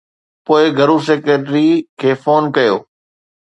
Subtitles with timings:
[0.45, 1.67] پوءِ گهرو سيڪريٽري
[1.99, 2.75] کي فون ڪيو.